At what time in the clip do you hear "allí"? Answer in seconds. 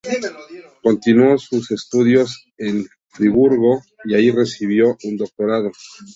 4.15-4.31